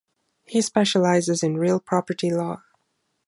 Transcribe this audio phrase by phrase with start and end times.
[0.45, 2.63] He specializes in real property law.